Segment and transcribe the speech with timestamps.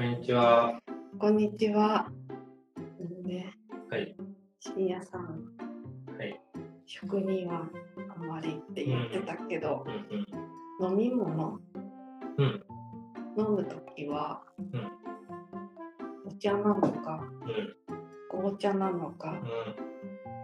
[0.00, 0.80] こんにちは。
[1.18, 2.10] こんにちは。
[3.22, 3.52] ね、
[3.90, 4.16] はい。
[4.58, 5.44] 深夜さん、
[6.16, 6.40] はい。
[6.86, 7.68] 食には
[8.16, 11.60] あんまりって言ってたけど、うん飲み物
[12.38, 12.44] うん。
[12.46, 12.64] うん。
[13.36, 14.90] 飲むときは、うん
[16.26, 17.76] お茶なのか、うん。
[18.30, 19.38] 紅茶なのか、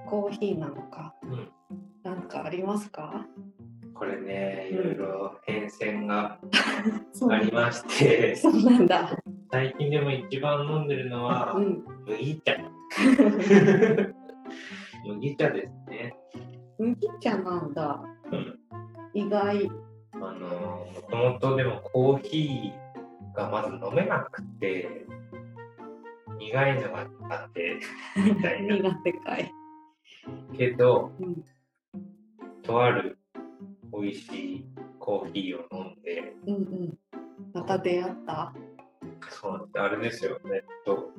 [0.04, 2.22] コーヒーなのか、うん。
[2.28, 3.26] かありますか？
[3.94, 6.38] これね、いろいろ変遷が
[7.14, 9.16] そありまして、そうなんだ。
[9.56, 11.82] 最近でも一番飲んでるのはうん。
[12.06, 12.52] 麦茶。
[15.06, 16.14] 麦茶ですね。
[16.78, 18.02] 麦茶なんだ。
[18.30, 18.60] うん。
[19.14, 19.70] 意外。
[20.12, 25.06] あの、もともとでもコーヒーがまず飲めなくて、
[26.36, 27.80] 苦いのがあって、
[28.22, 28.76] みたいな。
[28.76, 29.50] 苦手かい。
[30.54, 31.42] けど、うん。
[32.62, 33.16] とある
[33.90, 34.66] 美味しい
[34.98, 36.98] コーヒーを飲んで、うんうん。
[37.54, 38.52] また出会った？
[39.30, 41.10] そうあれですよ、えっと、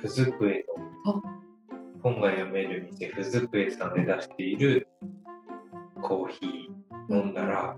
[0.00, 0.64] ふずくえ
[1.04, 1.22] の
[2.02, 4.88] 本が読める店、ふずくえさんで出している
[6.02, 7.76] コーヒー飲んだら、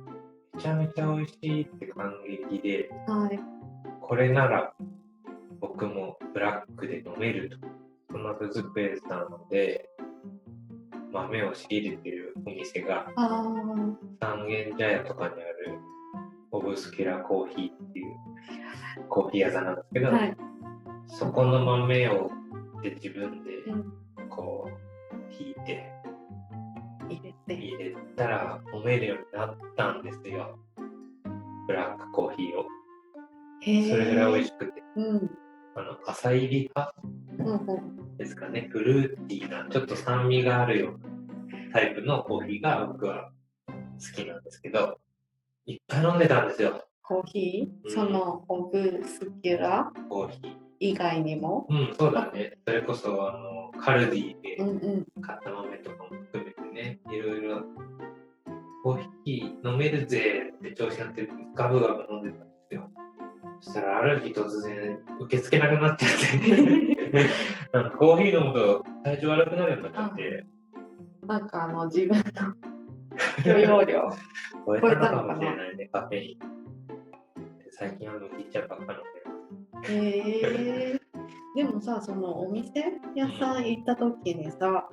[0.55, 2.15] めちゃめちゃ美味しいって感
[2.51, 3.39] 激で、はい。
[4.01, 4.75] これなら
[5.61, 7.85] 僕もブラックで飲めると。
[8.15, 9.89] そのふずくえさんで
[11.13, 13.45] 豆を仕入れてるお店があ
[14.21, 15.79] 三軒茶屋とかにある
[16.53, 17.94] オブスキュラコーヒー
[19.09, 20.11] コーヒー屋さんなんですけあ。
[20.11, 20.37] ど、はい。
[21.07, 22.31] そこの豆を
[22.83, 23.93] で自分でうん
[24.31, 25.91] こう引いて
[27.09, 27.55] 入れて。
[27.55, 30.59] 入れたら飲めるようになったんですよ
[31.67, 32.65] ブラックコーヒーを。
[33.89, 35.31] それぐらい美味しくてうん。
[35.77, 36.95] あの浅入り派。
[38.19, 43.33] ですかねフルーティーなちょっと酸味があるようなタイプのコーヒーが僕は
[43.99, 44.99] 好きなんですけど
[45.67, 49.93] いっぱい飲んでたんですよコーヒー、うんそのオブスキュラ？
[50.09, 51.67] コーヒー以外にも？
[51.69, 52.57] うん、そうだね。
[52.67, 54.57] それこそ、あの、カルディで。
[55.21, 57.63] 買った豆とかも含めてね、いろいろ、
[58.83, 62.91] コーヒー飲めるぜって調子になってガブガブ飲んでたんですよ。
[63.61, 66.11] そしたら、ある日突然、受け付けなくなっちゃっ
[66.41, 67.29] て、
[67.73, 70.47] なんかコーヒー飲むと体調悪くなるようになっちゃって、
[71.27, 72.25] なんかあの自分の
[73.45, 74.11] 許容量。
[74.67, 76.54] 超えたのかもしれないね、カフェイン。
[77.75, 81.01] で最近は麦茶ばっか飲んでへえ。
[81.57, 84.89] でもさ、そのお店屋さん行った時にさ、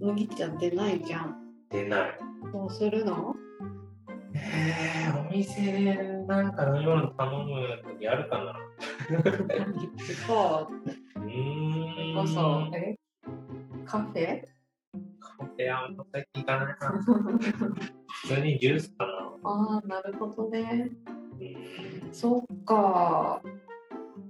[0.00, 1.36] 麦茶出ないじゃん。
[1.70, 2.18] 出ない。
[2.52, 3.34] どうするの？
[4.34, 5.94] えー、お店で
[6.26, 8.56] なんか飲み物頼む時あるかな？
[10.26, 10.68] そ
[11.16, 12.14] ううーん。
[12.14, 12.96] こそ、え？
[13.84, 14.42] カフェ？
[15.20, 16.92] カフェあんま最近行かないな。
[18.08, 19.12] 普通にジュースかな。
[19.44, 20.90] ああ、なるほどね。
[21.40, 23.42] うんそっか。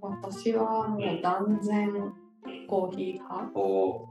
[0.00, 2.12] 私はもう断然
[2.69, 3.50] コーヒー派。
[3.55, 4.06] おー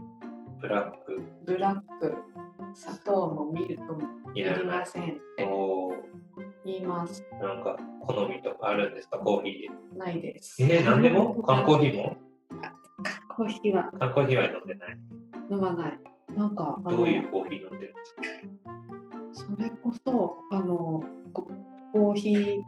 [0.62, 2.16] ブラックブラック、
[2.74, 4.02] 砂糖もミルクも
[4.34, 5.96] いりませんおー
[6.66, 7.24] 言います。
[7.42, 9.18] なんか好みとかあるんですか？
[9.20, 10.56] コーヒないです。
[10.64, 11.36] えー、なんでも？
[11.44, 12.18] 缶コーヒーも？
[13.30, 14.98] コーヒーは缶コーヒーは飲んでない。
[15.52, 16.00] 飲まない。
[16.36, 18.06] なんか、どういうコーヒー飲んでるんで
[19.34, 19.52] すか？
[19.56, 21.48] それこそ、あの、コ
[21.94, 22.64] コーヒー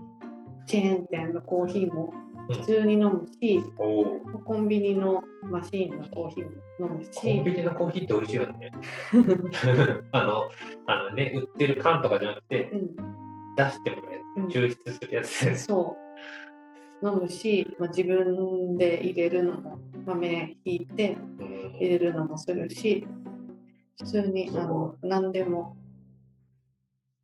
[0.68, 2.14] チェーン店のコーヒーも
[2.50, 4.20] 普通に飲むし、おお。
[4.46, 8.72] コンビニのマシーンのコーヒーも飲むコンし、ビニのコーヒーって美味しいよね。
[10.12, 10.50] あの、
[10.86, 12.96] あのね、売ってる缶とかじゃなくて、うん、
[13.56, 14.48] 出してもらえうん。
[14.50, 15.46] る、抽出するやつ。
[15.46, 15.66] です。
[15.66, 15.98] そ
[17.02, 17.08] う。
[17.08, 21.76] 飲むし、まあ、自分で入れるのも、豆ひいてうん。
[21.76, 23.06] 入れるのもするし、
[24.00, 25.76] 普通にあの何でも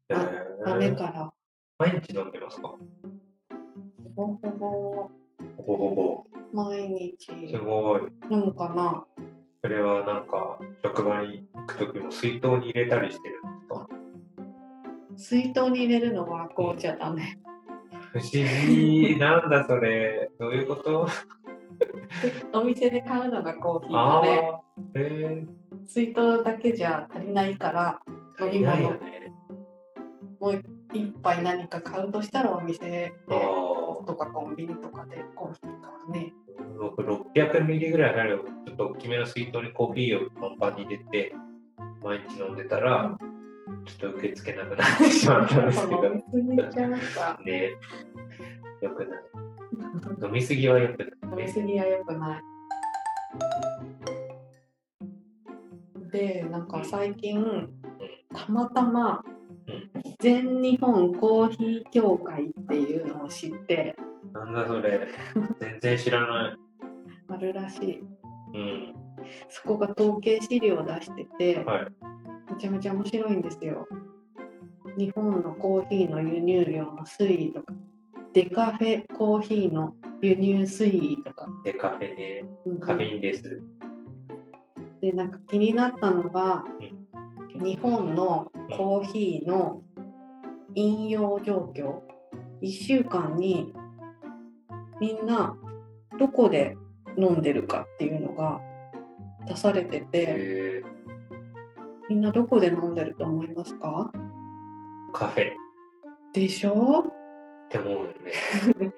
[0.09, 0.95] えー。
[0.97, 1.33] から、
[1.79, 2.67] 毎日飲んでますか？
[2.69, 2.77] ほ
[4.16, 5.09] ぼほぼ
[5.57, 5.96] ほぼほ
[6.53, 6.63] ぼ。
[6.69, 7.18] 毎日
[7.50, 8.01] すごい。
[8.29, 9.06] 飲むかな。
[9.62, 13.88] それはなんか、職場に行くときも水筒に入れたりしてるんですか？
[15.16, 17.37] 水筒に入れるのは紅茶ダメ。
[18.11, 19.17] 不思議。
[19.17, 20.29] なんだそれ。
[20.40, 21.08] どういうこと？
[22.53, 24.59] お店で買うのがコーヒーああだね。
[24.93, 24.99] ー。
[25.41, 25.47] へ
[25.85, 28.02] 水筒だけじゃ足りないから、
[28.40, 28.46] え。
[28.58, 29.34] 飲み物ね。
[30.40, 30.61] もう
[30.93, 33.14] 一杯何か買うとしたらお店で
[34.05, 36.34] とかコンビニとかでコーヒーね。
[36.79, 41.34] 僕600ミリぐらいあるちょっと大きめの水筒にコーヒーをパンパンに入れて
[42.03, 43.17] 毎日飲んでたら
[43.85, 46.02] ちょっと受け付けなくなってしまったんですけど。
[46.02, 46.11] ね
[48.82, 49.20] よくない
[50.22, 52.44] 飲みすぎはよくない飲みすぎは良くない。
[56.11, 57.44] で、なんか最近、
[58.34, 59.33] たまたまうん
[60.19, 63.95] 全日本コーヒー協会っていうのを知って、
[64.33, 65.07] なんだそれ。
[65.59, 66.57] 全然知らない。
[67.29, 67.99] あるらしい。
[68.53, 68.93] うん。
[69.49, 71.87] そこが統計資料を出してて、はい。
[72.53, 73.87] めちゃめちゃ面白いんですよ。
[74.97, 77.73] 日本のコーヒーの輸入量の推移とか、
[78.33, 82.45] デカフェコーヒーの輸入推移とか、で、カフェね。
[82.65, 83.61] うんカフェインです。
[85.01, 86.63] で、なんか気になったのが、
[87.55, 89.81] 日本のコーヒーの
[90.75, 92.01] 飲用状況、
[92.61, 93.73] 1週間に
[94.99, 95.55] みんな
[96.17, 96.77] どこで
[97.17, 98.61] 飲んでるかっていうのが
[99.47, 100.83] 出されてて、え
[102.09, 104.11] みんなどこで飲んでると思いますか？
[104.13, 105.53] ー、カフェっ
[106.33, 107.05] でしょ？
[107.69, 108.93] て思うよね。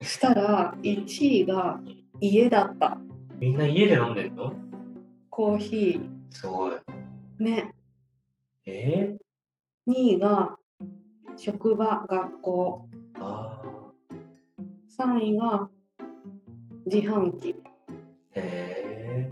[0.02, 1.80] したら1位が
[2.20, 2.98] 家だった。
[3.38, 4.52] みんな家で飲んでるの？
[5.30, 6.00] コーヒ
[6.30, 6.72] すごい。
[6.72, 6.80] ー。
[7.44, 7.73] ね。
[8.66, 9.16] え
[9.86, 10.56] 2位が
[11.36, 12.88] 職場、学校。
[13.14, 13.62] ー、あ
[14.98, 15.68] 3位が
[16.86, 17.50] 自販機。
[17.50, 18.40] ー。
[18.40, 19.30] へ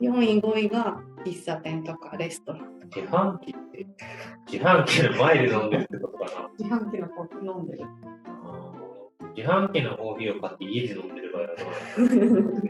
[0.00, 2.62] 4位、5位が喫茶店とかレストラン。
[2.62, 2.84] ー。
[2.86, 3.86] 自販機って、
[4.46, 6.50] 自販機の前で飲んでるってことかな。
[6.58, 7.84] 自販機のコーヒー飲んでる。
[8.26, 12.62] あー自販機のコーヒーを買って家で飲んでる場合だな。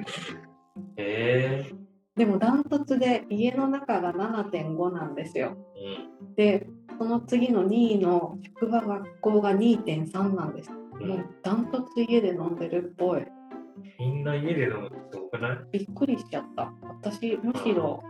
[0.97, 1.82] へえ
[2.17, 5.57] でもダントツで家の中が7.5なんですよ。
[6.35, 6.37] ー。
[6.37, 6.69] で、
[6.99, 10.71] その次の2位の職場、学校が2.3なんです。
[10.71, 11.09] うん。
[11.09, 13.25] もうダントツ家で飲んでるっぽい。
[13.99, 15.59] みんな家で飲むってすごくない？
[15.79, 16.73] びっくりしちゃった。
[17.03, 18.03] 私、むしろ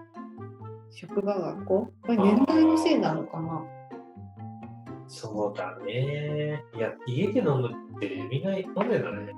[0.90, 1.92] 職場、学校？
[2.02, 3.62] これ年代のせいなのかな？
[5.06, 6.64] そうだね。
[6.76, 9.32] いや、家で飲むってみんな飲んでたね。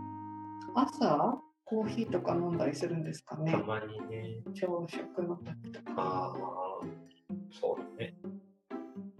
[0.74, 4.36] 朝、コーヒーとか飲んだりするんですかねたまにね。
[4.52, 5.92] 朝食の時とか。
[5.96, 6.86] ああ、
[7.50, 8.14] そうだね。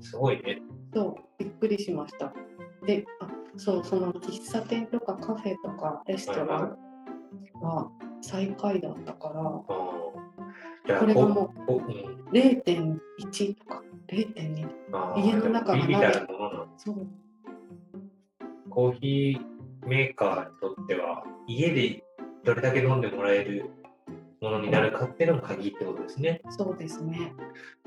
[0.01, 0.61] すごいね。
[0.93, 2.33] そう、びっくりしました。
[2.87, 6.79] で、あそう、その喫茶店とかカフェとかレストラン
[7.61, 10.15] は最下位だったから、ああ。
[10.87, 14.69] じゃあ、これがもうこうん、0.1とか0.2。
[14.93, 16.67] あー家の中がビビたるものなの。
[16.77, 17.07] そう、
[18.69, 22.05] コーヒーメーカーにとっては、家で
[22.45, 23.71] どれだけ飲んでもらえる
[24.41, 26.43] ものになるかっていうのが鍵ってことですね。
[26.51, 27.33] そうですね。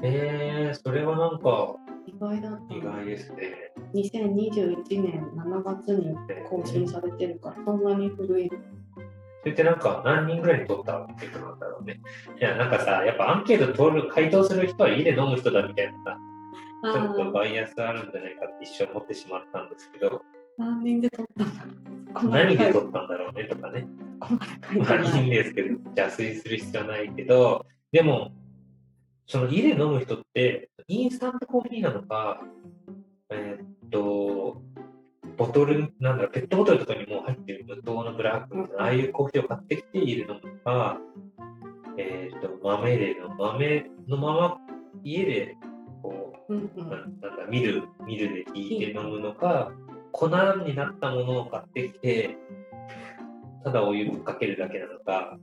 [0.01, 1.75] えー、それはなんか
[2.07, 2.59] 意外だ。
[2.69, 3.71] 意外ですね。
[3.93, 6.15] 2021年7月に
[6.49, 8.49] 更新されてるから、そんなに古い。
[9.41, 12.01] それってなんか何人ぐらいに取ったってことなんだろうね。
[12.39, 16.17] いや、なんかさ、やっぱアンケート取る、回答する人は家で飲む人だみたいな
[16.83, 20.21] ちょっとーバイアスあるんじゃないかって一瞬思ってしまったんですけど、
[20.57, 23.87] 何人で撮ったんだろう何で取ったんだろうねとかね。
[24.77, 25.25] まあいい。
[25.25, 28.31] いんですけど、邪推する必要はないけど、でも、
[29.25, 32.41] その家で飲む人って、インスタントコーヒーなのか、
[33.29, 34.61] えーっと、
[35.37, 40.97] ボトル、なんだろう、ペットボトルとかにもう入ってる無糖のブラックああいうコーヒーを買ってきて家で飲むのか、
[41.97, 44.57] えーっと、豆での、豆のまま
[45.03, 45.55] 家で、
[46.01, 49.71] こうんうう、んななんだ、ミル、ミルで引いて飲むのか、
[50.17, 50.29] 粉
[50.65, 52.37] になったものを買ってきて、
[53.63, 55.37] ただお湯ぶっかけるだけなのか、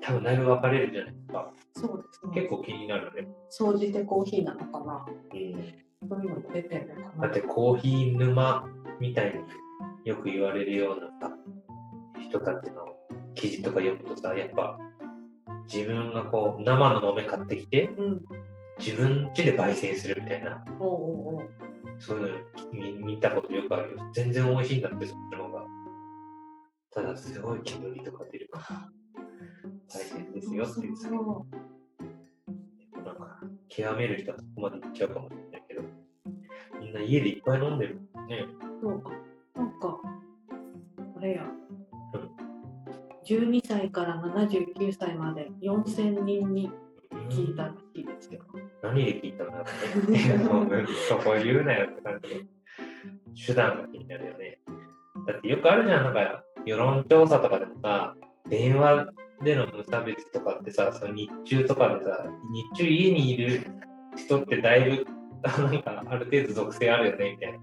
[0.00, 1.52] 多分だいぶ分かれるじゃないですか。
[1.74, 2.32] そうですね。
[2.34, 3.28] 結構気になるね。
[3.48, 8.64] 総じてコーヒーなのかなうん、そういうのも出てるのかなだってコーヒー沼
[8.98, 9.40] みたいに
[10.04, 11.32] よく言われるようなさ
[12.20, 12.86] 人たちの
[13.36, 14.78] 記事とか読むとさ、やっぱ
[15.72, 18.20] 自分がこう生の豆買ってきてうん。
[18.78, 21.48] 自分家で焙煎するみたいな、おうおう
[22.02, 22.38] そういうの
[22.72, 24.10] 見見たことよくあるよ。
[24.12, 25.64] 全然美味しいんだって、そっちの方が。
[26.90, 28.88] ただすごい煙とか出るから
[29.88, 31.08] 大変ですよっていうさ。
[31.08, 35.82] そうなんか、極める人はそこまで行っちゃうかもしれないけど、
[36.80, 38.46] みんな家でいっぱい飲んでるもんね。
[38.82, 39.02] そう
[39.54, 40.00] あなんか、
[41.14, 41.46] これや。
[43.24, 46.68] 12歳から79歳まで4000人に
[47.30, 48.40] 聞いたらしいですよ。
[48.82, 49.64] 何で聞いたんだろ
[50.08, 50.86] うね。
[51.08, 52.40] そこ言うなよって感じで。
[53.46, 54.58] 手段が気になるよね。
[55.26, 58.14] だってよくあるじゃん、なんか世論調査とかでもさ、
[58.48, 59.06] 電話
[59.42, 62.26] での無差別とかってさ、その日中とかでさ、
[62.74, 63.60] 日中家にいる
[64.16, 65.06] 人ってだいぶ、
[65.42, 67.58] なんかある程度属性あるよね、みたいな。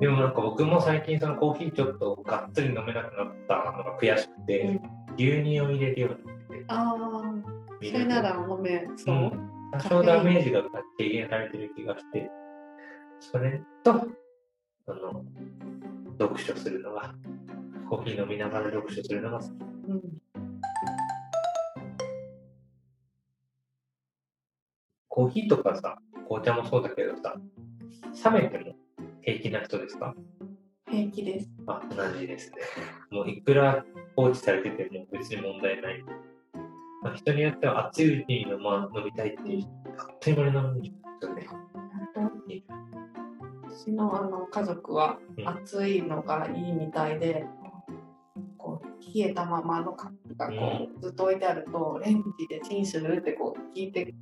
[0.00, 4.80] でもなんか僕も最近そのコーヒーちょっとがっつり飲めなくなったのが悔しくて、
[5.16, 7.22] 牛乳を入れるようになってて、ああ、
[7.80, 9.14] それなら飲めそう？
[9.14, 10.62] うん多少ダメージが
[10.98, 12.30] 軽減されてる気がして、
[13.20, 15.24] それと、あの、
[16.18, 17.14] 読書するのが、
[17.88, 19.50] コーヒー飲みながら読書するのが好き。
[19.88, 20.02] うん
[25.14, 27.34] コーヒーとかさ、紅茶もそうだけどさ、
[28.32, 28.74] 冷めても
[29.20, 30.14] 平気な人ですか？
[30.90, 31.50] 平気です。
[31.66, 32.56] あ、同じですね。
[33.10, 33.84] もういくら
[34.16, 36.02] 放置されてても別に問題ない。
[37.02, 40.90] まあ、人によっては熱いうちに飲,、まあ、飲みたいっていう人、あっという間に飲むんで
[41.20, 41.46] すよね。
[43.68, 47.44] 私のあの家族はうん熱いのがいいみたいで、
[48.56, 54.14] こう冷えたままのカップがこうずっと置いてあると、レンジでチンするってこう聞いて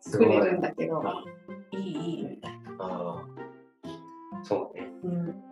[0.00, 0.28] すごい。
[0.40, 1.24] くれるんだけど、あ
[1.72, 2.74] いいいいみたいな。
[2.78, 4.92] あー、そうね。
[5.04, 5.42] うん、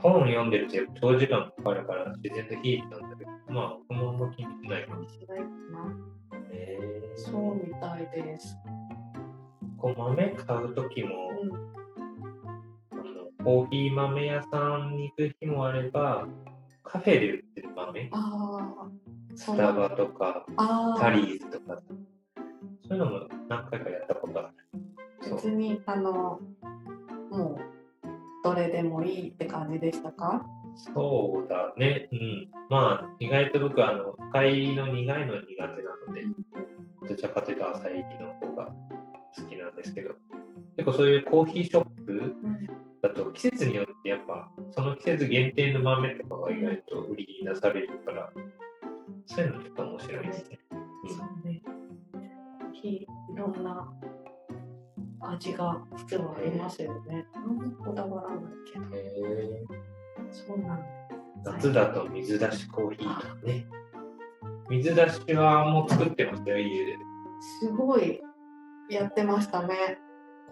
[0.00, 3.16] 本を読んでると長時間かかるから自然と冷えてたんだ
[3.50, 5.40] まあ、僕もあんま気にしないかないかな。
[6.52, 8.56] へえそうみたいです。
[9.76, 16.28] こう豆買うときも、うん、あのコーヒー豆屋さんに行く日もあれば、
[16.84, 18.88] カフェで売ってる豆、あ
[19.34, 20.44] スタバとか、
[20.98, 21.80] タリーズとか、
[22.86, 25.34] そういうのも何回かやったことある。
[25.34, 26.40] 別にあの
[27.30, 27.58] もう
[28.44, 30.44] どれでもいいって感じでしたか？
[30.94, 32.08] そうだね。
[32.12, 32.48] うん。
[32.68, 35.68] まあ、意外と僕は、あの、深いの苦いの苦手な
[36.06, 36.24] ので、
[37.08, 38.66] どちらかというと浅いの方が
[39.36, 40.14] 好きなんですけど、
[40.76, 42.66] 結構そういうコーヒーショップうん
[43.02, 48.30] だと季節によってやっぱ、その季節限定の豆とかが意外と売りに出されるから、
[49.26, 50.58] そういうのちょっと面白いですね。
[51.08, 51.62] そうね。
[52.82, 53.06] い
[53.36, 53.92] ろんな
[55.20, 57.26] 味が普通はありますよね。
[57.34, 58.06] あんだ
[60.50, 60.78] そうなん
[61.44, 61.52] だ。
[61.52, 63.66] 夏だと水出しコーヒーとかね。
[64.68, 66.96] 水出しはもう作ってますよ、家で。
[67.60, 68.20] すごい
[68.90, 69.98] やってましたね。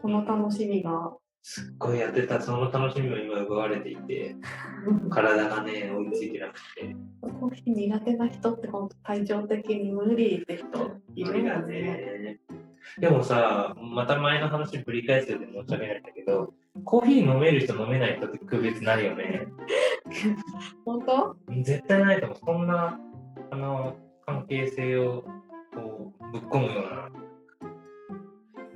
[0.00, 1.12] この楽しみが。
[1.42, 4.36] すっごいやってた、その楽しみも今奪われていて、
[5.10, 6.96] 体がね、追いついてなくて。
[7.20, 10.66] コーヒー苦手な人って本当体調的に無理って人
[11.14, 11.80] いるよね。
[11.82, 12.40] ね。
[12.98, 19.46] でもさ、また前の話ぶり返すようで申し訳ないんだけど、コーヒー飲める人飲めない人って区別ないよね。
[20.84, 21.36] 本当？
[21.62, 22.38] 絶対ないと思う。
[22.44, 23.00] そんな、
[23.50, 23.96] あの、
[24.26, 25.24] 関係性を
[25.74, 27.08] こうぶっ込むような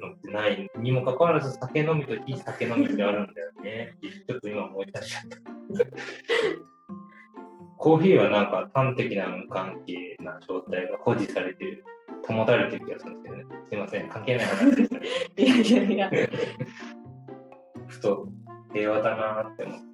[0.09, 3.97] のってないにもかかわらず、酒飲みと非酒飲みってあるんだよね。
[4.29, 5.39] ちょっと今思い出しちゃった。
[7.79, 11.85] コーヒーはなんか端的な無関係な状態が保持されてる、
[12.29, 13.57] 保たれてる気がするんですけどね。
[13.69, 14.97] すいません、関係ない話でした。
[14.97, 15.01] い
[15.49, 16.29] やいやいや。
[17.89, 18.29] ふと
[18.73, 19.92] 平和だなって思って。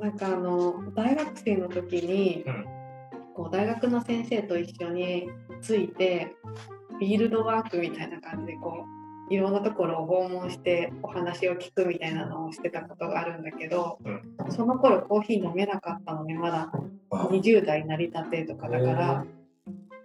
[0.00, 2.64] なんかあの大学生の時に、うん。
[3.38, 5.28] こう大学の先生と一緒に
[5.62, 6.34] ついて
[6.88, 8.84] フィールドワークみたいな感じでこ
[9.30, 14.52] ういろんなところを訪問してお話を聞くみたいなのをしてたことがあるんだけど、うん。
[14.52, 16.72] その頃コーヒー飲めなかったのねまだ
[17.12, 19.24] 20代なりたてとかだから、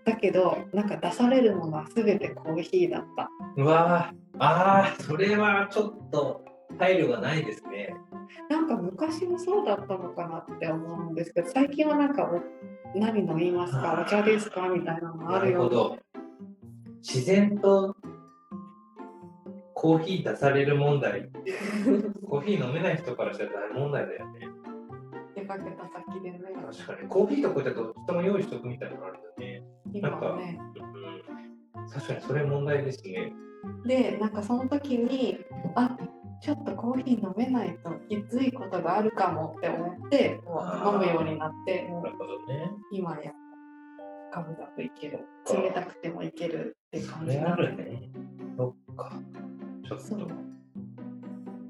[0.05, 3.29] だけどなんか出されるものは全てコーヒーだった。
[3.57, 6.43] うわあ、それはちょっと
[6.77, 7.95] 配慮がないですね。
[8.49, 12.41] なんか昔もそうだったのかなって思うんですけど最近はなんかお
[12.97, 14.03] 何飲みますか？
[14.05, 14.69] お茶ですか？
[14.69, 15.97] みたいなのあなるよるほど。
[17.01, 17.95] 自然と
[19.73, 21.29] コーヒー出される問題
[22.29, 24.47] コーヒー飲めない人からしたら大問題だよね。
[25.35, 26.39] 出かけた先でね
[26.71, 27.09] 確かに。
[27.09, 29.63] コーヒーとこういったどっちとも用意しとくみたいなのあるよね。
[29.93, 30.57] 今はね
[31.75, 31.89] うん。
[31.89, 33.33] 確かにそれ問題ですね。
[33.85, 35.39] でなんかその時に
[35.75, 35.97] あ
[36.43, 42.69] ちょっとコーヒー飲めないときついことがあるかもって思ってもう飲むようになってなるほどね。
[42.91, 43.31] 今や
[44.33, 45.19] ガブガブいける
[45.49, 48.11] 冷たくてもいけるってそ感じれあるね。
[48.57, 49.13] そっか。
[49.87, 50.27] ちょっと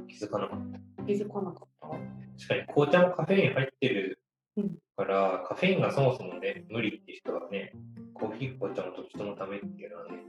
[0.07, 1.03] 気づかなかった。
[1.03, 4.19] 気づかなかった確かに紅茶もカフェイン入ってる
[4.57, 7.73] うんから、カフェインがそもそもね、無理って人はね、
[8.15, 10.23] コーヒー、紅茶もどっちともダメっていうのはね、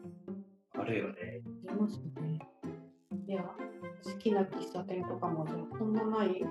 [0.78, 1.40] あるよね。
[1.66, 2.38] ありますね
[3.26, 3.42] いや
[4.04, 6.42] 好きな喫茶店とかもじゃあそんなない？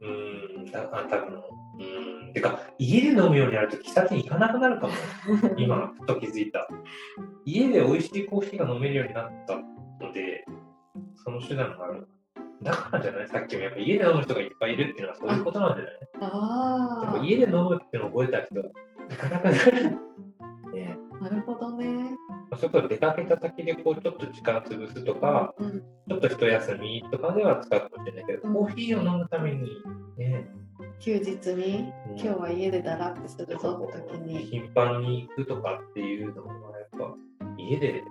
[0.00, 4.92] うーん、だあ多分うーん、てか、家で飲むようになると喫茶店行かなくなるかも。
[5.58, 6.68] 今、ふと気づいた。
[7.44, 9.56] 家で美味しいコーヒーが飲めるようになった
[10.04, 10.44] ので、
[11.16, 12.06] その手段がある。
[12.62, 13.28] だからじゃない？
[13.28, 15.94] さっきもやっぱ家で飲む人がいっぱいいるっていうのはそういうことなんじゃない？
[16.22, 18.66] ああ家で飲むっていうのを覚えた人は、
[19.08, 20.05] なかなかない。
[22.68, 25.80] ねなるほどねそれこそ出かけた先でこうちょっと時間潰すとか、うん。
[26.08, 28.54] ちょっと一休みとかでは使うかもしれないけど、うん。
[28.54, 29.68] コーヒーを飲むために、
[30.18, 30.48] ね、
[31.00, 32.18] 休日にうん。
[32.18, 34.38] 今日は家でだらってするぞって時に。
[34.38, 37.14] 頻繁に行くとかっていうのはやっぱ
[37.58, 38.02] 家で、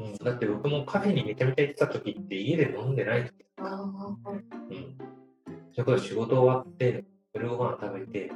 [0.00, 4.98] うん、だって僕もカフェにめちゃめちゃ行ってた時って家で飲んでない時、ああうん、
[5.72, 8.32] それこそ仕事終わって夜ご飯食べて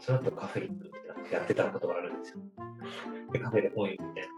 [0.00, 2.38] その後カフェ行くみたいなやってたことがあるんですよ。
[3.32, 4.29] でカフェで本読むみたい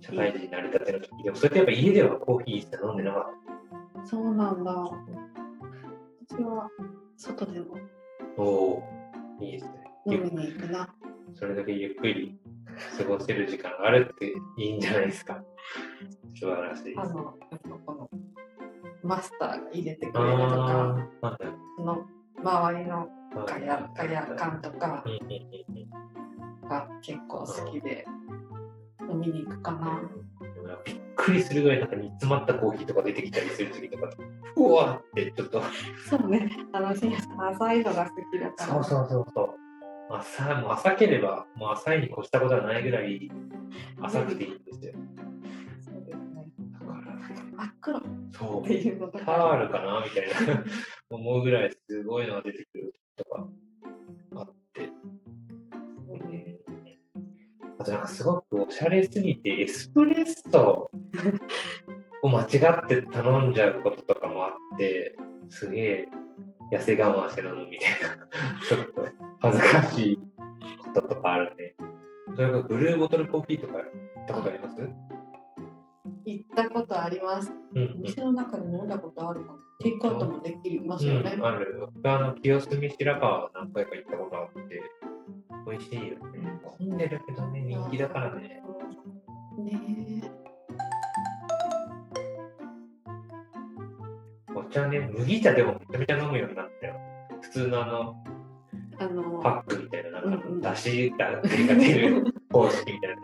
[0.00, 4.72] 社会人になりたての時でもそれってやっぱ家ではコーヒーしか飲んでなかっそうなんだ
[6.28, 6.68] 私は
[7.16, 7.76] 外でも
[8.36, 9.70] おおー、いいですね。
[10.06, 10.94] 飲みに行くな。
[11.34, 12.38] それだけゆっくり
[12.98, 15.42] 過ごせる時間があるっていいんじゃないですか。
[16.38, 17.00] 素晴らしいです。
[17.00, 18.10] あの、やっぱこの
[19.02, 21.08] マスターが入れてくれるとか、
[21.78, 22.06] その
[22.42, 23.08] 周りのはい
[23.46, 28.04] ガヤガヤ感とかうんうんうんうんが結構好きで
[29.16, 30.00] 飲みに行くかな。
[30.84, 34.10] びっくりするぐらいなんか煮詰まったコーヒーとか出てきたりする時とか、
[34.56, 35.62] うわってちょっと、
[36.08, 38.72] そうね、あの、深夜さん浅いのが好きだから。
[38.74, 40.14] そうそうそうそう。
[40.14, 43.30] 浅もう浅ければ、もう浅いに越したことはないぐらい
[44.02, 44.92] 浅くていいんですよ。
[45.80, 46.46] そうですね。
[46.80, 47.16] だから、
[47.56, 49.32] 真っ黒っそうて、いうのとタか。
[49.52, 50.64] ールかなみたいな
[51.10, 53.46] 思うぐらいすごいのが出てくるとか
[57.90, 60.90] なんかすごくおしゃれすぎて、エスプレッソ
[62.22, 65.16] を間違って頼んじゃうこととかもあって、
[65.48, 66.08] すげえ
[66.72, 68.26] 痩せ我慢して飲むみたいな、
[68.66, 69.06] ちょっと
[69.40, 70.18] 恥ずかしい
[70.94, 71.74] こととかあるね。
[72.34, 73.84] それからブルーボトルコーヒーとか行っ
[74.26, 74.76] たことあります？
[76.26, 77.52] 行ったことあります。
[77.74, 79.58] うんうん店の中で飲んだことあるかも。
[79.78, 81.34] テイクアウトもできますよね。
[81.36, 81.88] うん、ある。
[81.94, 84.82] 僕はあの清澄白河は何回か行ったことあって、
[85.66, 86.16] 美味しいよね。
[86.78, 88.62] 混んでるけどね、人気だからね。
[89.58, 90.22] ね
[94.54, 96.94] お茶ね、麦茶でもめちゃめちゃ飲むようになったよ。
[97.42, 98.24] 普通のあの、
[99.00, 99.04] え。
[99.04, 103.16] あの、パックみたいな、なんかだしが出る方式みたいな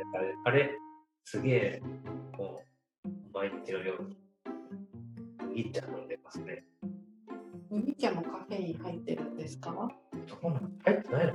[0.45, 0.71] あれ、あれ、
[1.25, 1.83] すげえ、
[2.37, 2.61] も
[3.05, 4.19] う、毎日のように、
[5.49, 6.65] 麦茶飲んでますね。
[7.73, 9.73] 麦茶もカフェイン入ってるんですか？
[10.29, 10.69] そうなの？
[10.85, 11.26] 入ってない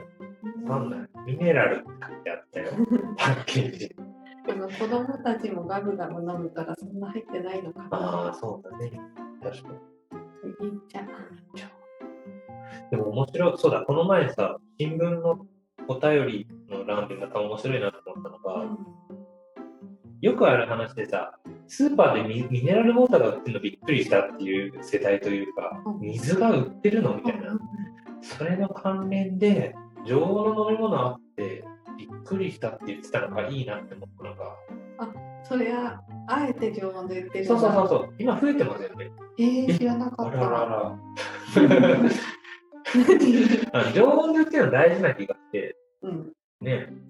[0.63, 0.71] の？
[0.73, 1.09] わかんない。
[1.25, 2.67] ミネラルって書いてあったよ、
[3.17, 3.95] パッケージ。
[4.49, 8.33] あの子供たちもガブガブ飲むからそんな入ってないのかああ、な。
[8.33, 8.91] そうだね。
[9.41, 9.79] 確かに。
[10.59, 10.99] 麦茶。
[12.91, 15.45] でも面白い、そうだ、この前さ、新聞の
[15.87, 18.77] お便りの欄でまた面白いなと思ったのが、
[20.21, 27.57] よくある話でさ、スーパーでミミネラルウォーターが売ってるのびっくりしたっていう世代というかう、ん水が売ってるのみたいな。
[28.21, 29.75] それの関連で、
[30.05, 31.63] 常温の飲み物あって、
[31.97, 34.55] びっくりしたって言ってたのがいいなって思ったのが、
[35.47, 37.87] それは、あえて常温で売ってるそうそうそうう。
[37.87, 39.11] そう、今増えてますよね。
[39.39, 40.55] えー、知らなかあっららた。
[40.65, 40.99] ら。
[43.71, 45.76] あの常温で売ってるの大事な気がして、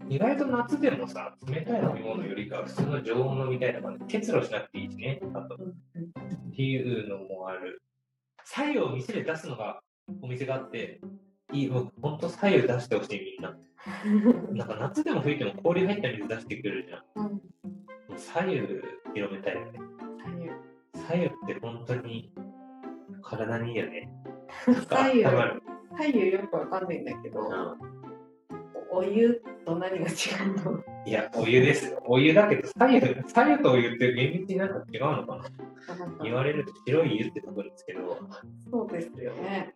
[0.10, 5.56] 意外と夏でもさ、冷たい飲み物よりか普通の常温飲みたいとかね、結露しなくていいしね、あと。
[5.56, 6.08] うん
[6.58, 7.84] っていうのもある。
[8.44, 9.82] 左右を店で出すのが
[10.24, 11.00] お店があって、
[11.54, 13.56] いい、僕、ほんと左右出してほしい、みんな。
[14.54, 17.30] なんか夏でも冬でも氷入った水出してくるじゃん。
[18.10, 18.18] うん。
[18.18, 18.62] 左右
[19.14, 19.80] 広めたいよね。
[20.96, 22.34] 左右って本当に
[23.22, 24.10] 体にいいよね。
[24.90, 25.24] 左右。
[25.24, 27.97] 左右よくわかんないんだけど、うん
[28.92, 30.10] お湯と何が違
[30.50, 30.84] うの？
[31.06, 32.04] いや、お湯ですよ。
[32.06, 35.44] お湯だけど、左右、左右とお湯って厳密になんか違うのかな？
[36.24, 38.20] 言われると白い湯ってところですけど、
[38.72, 39.74] そうですよね。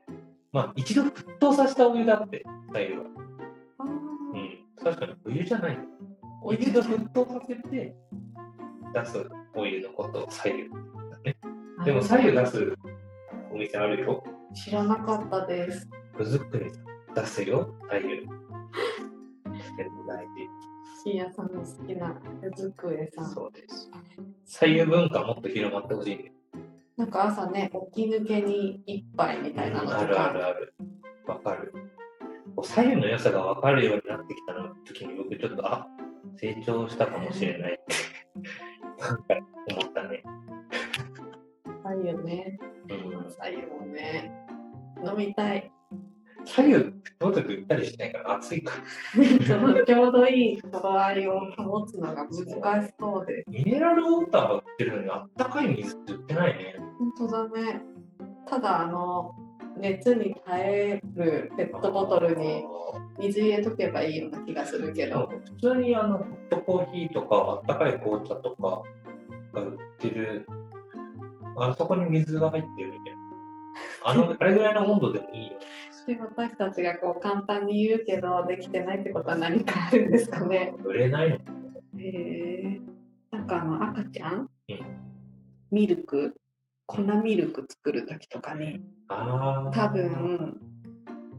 [0.52, 2.44] まあ一度沸騰させたお湯だって、
[2.74, 3.04] 左右は。
[3.80, 4.58] うん。
[4.84, 5.78] 確かにお湯じゃない。
[6.44, 7.96] お湯一度沸騰させて
[8.94, 10.70] 出すお湯のことを左右。
[11.86, 12.74] でも左右出す
[13.54, 14.24] お店あるよ。
[14.54, 15.88] 知らなかったです。
[16.18, 16.72] 手作り
[17.16, 18.28] 出すよ、左右。
[19.84, 20.26] でも大
[21.04, 23.32] 深夜さんの好きな手机さ事。
[23.32, 23.34] ん。
[23.34, 23.90] そうです。
[24.46, 26.34] 左右文化もっと広まってほしいね。
[26.98, 30.00] なんか朝ね、起き抜けに一杯みたいなのとか。
[30.00, 30.74] あるあるある。
[31.26, 31.74] わかる。
[32.64, 35.88] 左右の良さがわかるようになってきたの時に僕ちょっと、あ、
[36.36, 37.96] 成長したかもしれないって、
[39.02, 40.24] なんか思ったね。
[41.84, 42.60] 左右ね。
[42.90, 43.32] うん。
[43.32, 44.32] 左右もね。
[45.04, 45.72] 飲みたい。
[46.46, 48.74] 左右どうやって売ったりしないから暑いか
[49.86, 53.50] ちょうどいい頃合いを保つのが難しそうです。
[53.50, 56.76] ミネラルウォーターが売ってるのにあったかい水って売ってないね。
[57.18, 57.82] 本当だね。
[58.48, 59.36] ただ、あの、
[59.78, 62.64] 熱に耐えるペットボトルに
[63.20, 65.30] 水入れとけばいいような気がするけど。
[65.60, 68.84] 普通にあのホットコーヒーとかあったかい紅茶とか
[69.54, 70.46] が売ってる、
[71.58, 73.22] あそこに水が入ってるみたいな。
[74.04, 75.54] あの、あれぐらいの温度でもいいよ。
[76.08, 80.74] で私たちがこう簡単に言うけど、できてないってことは何かあるんですかね。
[80.84, 81.36] 売れないの？
[81.36, 81.42] へ
[82.00, 82.82] え
[83.32, 84.48] なんかあの赤ちゃん、うん
[85.72, 86.36] ミルク、
[86.86, 89.72] 粉ミルク作るときとかに、ああ。
[89.74, 90.60] 多分、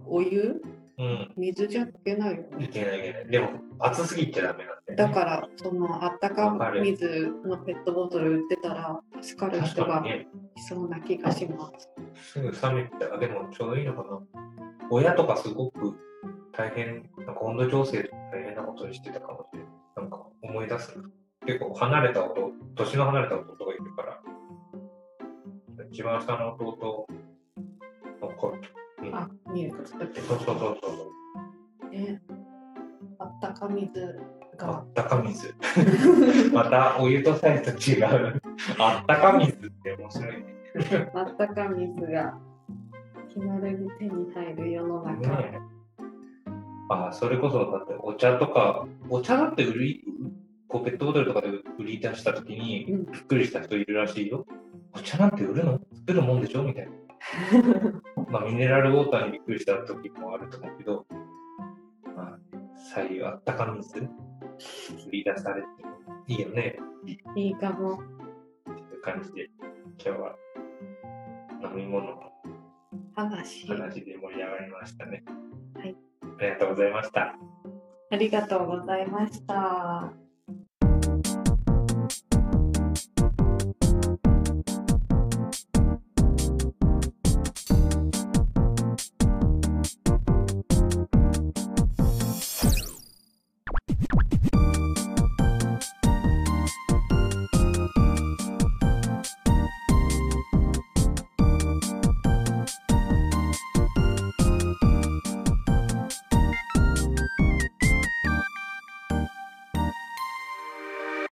[0.07, 0.63] お湯？
[1.03, 1.33] ううん。
[1.37, 2.69] 水じゃ溶けないよいね。
[2.69, 3.27] けないいけない。
[3.29, 4.97] でも、熱すぎちゃダメなんだよ、ね。
[4.97, 10.27] だから、そのあったか水のペットボトル売ってたら、助かる確人がい
[10.69, 11.89] そうな気がします。
[12.33, 14.21] すぐ冷めたら、でもちょうどいいのかな。
[14.91, 15.95] 親とかすごく
[16.53, 19.69] 大変、なんか温度調整とか大変なことにしてたかもしれない。
[19.97, 21.05] なんか思い出すな。
[21.47, 24.21] 結構離れた弟、年の離れた弟がいるから、
[25.91, 27.07] 一番下の弟
[28.21, 28.49] の子、
[29.03, 31.11] うん、あ、ミルク作ってそうそうそうそ
[31.87, 31.91] う。
[31.91, 32.21] ね。
[33.19, 33.91] あったか水
[34.59, 34.81] あが。
[34.81, 35.55] ったか水。
[36.53, 38.41] またお湯とサイズと違う。
[38.79, 40.45] あったか水って面白いね。
[41.15, 42.39] あったか水が
[43.29, 45.21] 気軽に手に入る世の中。
[45.39, 45.61] ね
[46.91, 50.05] あそれこそだってお茶とか、お茶だって売り、
[50.69, 54.45] こうペットボトルとかで売り出したときにうんびっくりした人いるらしいよ。
[54.95, 55.81] お茶なんて売るの？
[55.95, 56.63] 作るもんでしょ？
[56.65, 56.93] みたいな。
[58.33, 61.07] まあミネラルウォーターにびっくりした時もあると思うけど、
[62.17, 62.39] まあ、
[62.95, 64.09] 左右あったか水売
[65.13, 65.69] り出されて
[66.29, 66.79] いいよね。
[67.37, 67.97] いいかも。
[67.97, 69.51] っていう感じで、
[70.03, 70.37] 今日は
[71.63, 72.33] 飲み物の
[73.15, 73.67] 話。
[73.69, 75.25] 話で盛り上がりましたね。
[75.75, 75.95] はい。
[76.39, 77.35] ありがとうございました。
[78.11, 80.32] ありがとうございました。